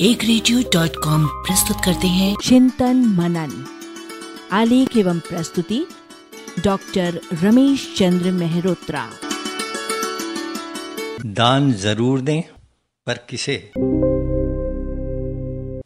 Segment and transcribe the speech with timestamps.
[0.00, 3.52] एक radio dot com प्रस्तुत करते हैं। चिंतन मनन
[4.52, 5.78] आलेख एवं प्रस्तुति
[6.64, 9.04] डॉक्टर रमेश चंद्र मेहरोत्रा।
[11.26, 12.42] दान ज़रूर दें
[13.06, 13.56] पर किसे?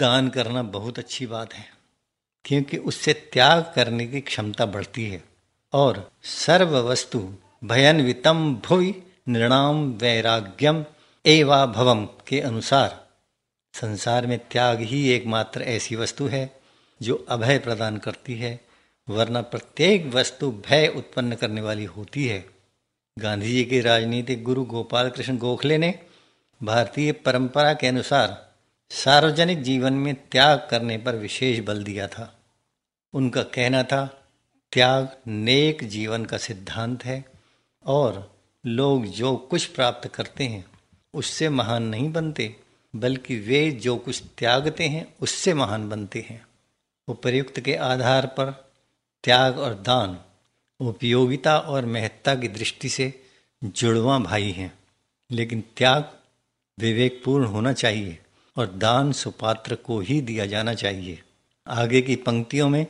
[0.00, 1.64] दान करना बहुत अच्छी बात है
[2.44, 5.22] क्योंकि उससे त्याग करने की क्षमता बढ़ती है।
[5.72, 7.18] और सर्व वस्तु
[7.64, 8.94] भयनवितम भुवि
[9.28, 10.84] नृणाम वैराग्यम
[11.24, 13.07] एवा भवम के अनुसार
[13.74, 16.60] संसार में त्याग ही एकमात्र ऐसी वस्तु है
[17.02, 18.60] जो अभय प्रदान करती है,
[19.08, 22.46] वरना प्रत्येक वस्तु भय उत्पन्न करने वाली होती है।
[23.18, 26.00] गांधी जी के राजनीतिक गुरु गोपाल कृष्ण गोखले ने
[26.62, 28.48] भारतीय परंपरा के अनुसार
[28.90, 32.38] सार्वजनिक जीवन में त्याग करने पर विशेष बल दिया था।
[33.14, 34.22] उनका कहना था,
[34.72, 37.24] त्याग नेक जीवन का सिद्धांत है
[37.86, 40.64] और लोग जो कुछ प्राप्त करते हैं,
[41.14, 42.56] उससे महान नहीं बनते।
[42.96, 46.46] बल्कि वे जो कुछ त्यागते हैं, उससे महान बनते हैं।
[47.08, 48.72] उपयुक्त के आधार पर
[49.24, 50.18] त्याग और दान,
[50.80, 53.22] उपयोगिता और महत्ता की दृष्टि से
[53.64, 54.78] जुड़वा भाई हैं।
[55.30, 56.10] लेकिन त्याग
[56.78, 58.18] विवेकपूर्ण होना चाहिए
[58.56, 61.22] और दान सुपात्र को ही दिया जाना चाहिए।
[61.66, 62.86] आगे की पंक्तियों में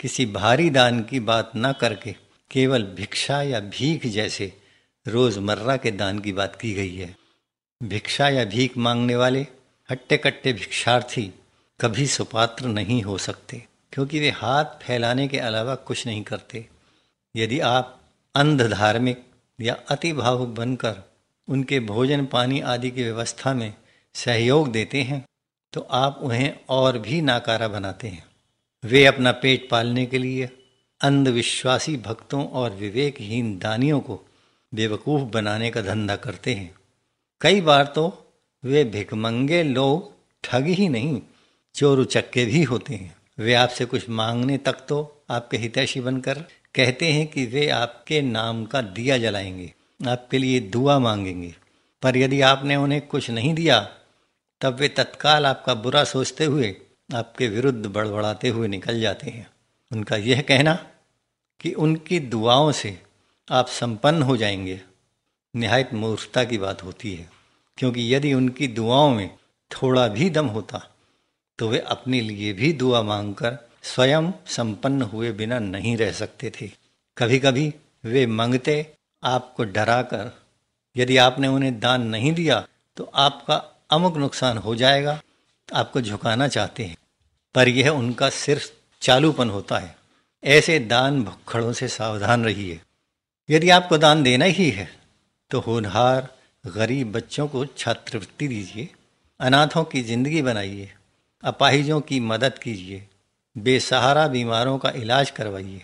[0.00, 2.12] किसी भारी दान की बात न करके
[2.50, 4.52] केवल भिक्षा या भीख जैसे
[5.08, 7.27] रोज़मर्रा के दान की बात की गई है।
[7.80, 9.40] भिक्षा या भीख मांगने वाले
[9.88, 11.22] हट्टे कट्टे भिक्षार्थी
[11.80, 13.62] कभी सुपात्र नहीं हो सकते,
[13.92, 16.64] क्योंकि वे हाथ फैलाने के अलावा कुछ नहीं करते।
[17.34, 18.00] यदि आप
[18.34, 19.22] अंध धार्मिक
[19.58, 20.96] या अति भावुक बनकर
[21.48, 23.72] उनके भोजन पानी आदि की व्यवस्था में
[24.14, 25.24] सहयोग देते हैं
[25.72, 28.24] तो आप उन्हें और भी नाकारा बनाते हैं।
[28.84, 30.50] वे अपना पेट पालने के लिए
[31.00, 34.20] अंधविश्वासी भक्तों और विवेकहीन दानियों को
[34.72, 36.74] बेवकूफ़ बनाने का धंधा करते हैं।
[37.40, 40.12] कई बार तो वे भिकमंगे लोग
[40.44, 41.20] ठग ही नहीं,
[41.74, 46.38] चोर उचक्के भी होते हैं। वे आपसे कुछ मांगने तक तो आपके हितैषी बनकर
[46.74, 49.72] कहते हैं कि वे आपके नाम का दिया जलाएँगे,
[50.08, 51.54] आपके लिए दुआ मांगेंगे।
[52.02, 53.80] पर यदि आपने उन्हें कुछ नहीं दिया,
[54.60, 56.76] तब वे तत्काल आपका बुरा सोचते हुए
[57.14, 59.50] आपके विरुद्ध बड़बड़ाते हुए निकल जाते हैं।
[59.92, 60.74] उनका यह कहना
[61.60, 62.98] कि उनकी दुआओं से
[63.50, 64.80] आप संपन्न हो जाएँगे।
[65.56, 67.37] निहायत मूर्खता की बात होती है।
[67.78, 69.36] क्योंकि यदि उनकी दुआओं में
[69.70, 70.86] थोड़ा भी दम होता
[71.58, 76.70] तो वे अपने लिए भी दुआ मांगकर स्वयं संपन्न हुए बिना नहीं रह सकते थे।
[77.18, 77.74] कभी कभी
[78.04, 78.86] वे मांगते,
[79.24, 80.38] आपको डराकर,
[80.96, 83.56] यदि आपने उन्हें दान नहीं दिया तो आपका
[83.90, 85.20] अमुक नुकसान हो जाएगा,
[85.74, 86.96] आपको झुकाना चाहते हैं।
[87.54, 88.70] पर यह उनका सिर्फ़
[89.02, 89.96] चालूपन होता है।
[90.44, 92.80] ऐसे दान भुखड़ों से सावधान रहिए।
[93.50, 94.88] यदि आपको दान देना ही है
[95.50, 96.28] तो होनहार
[96.64, 98.88] गरीब बच्चों को छात्रवृत्ति दीजिए,
[99.40, 100.90] अनाथों की ज़िंदगी बनाइए,
[101.42, 103.02] अपाहिजों की मदद कीजिए,
[103.56, 105.82] बेसहारा बीमारों का इलाज करवाइए,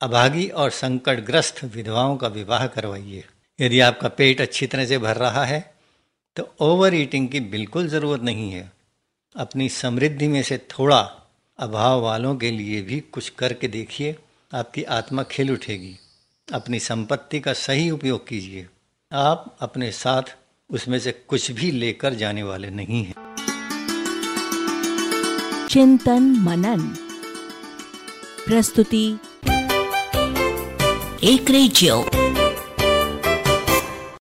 [0.00, 3.24] अभागी और संकटग्रस्त विधवाओं का विवाह करवाइए।
[3.58, 5.60] यदि आपका पेट अच्छी तरह से भर रहा है
[6.36, 8.70] तो ओवर ईटिंग की बिल्कुल ज़रूरत नहीं है।
[9.34, 11.00] अपनी समृद्धि में से थोड़ा
[11.58, 14.16] अभाव वालों के लिए भी कुछ करके देखिए,
[14.52, 15.94] आपकी आत्मा खिल उठेगी।
[16.48, 18.66] अपनी संपत्ति का सही उपयोग कीजिए।
[19.12, 20.22] आप अपने साथ
[20.70, 23.14] उसमें से कुछ भी लेकर जाने वाले नहीं हैं।
[25.68, 26.82] चिंतन मनन।
[28.46, 29.18] प्रस्तुति।
[31.24, 32.04] एक रेडियो।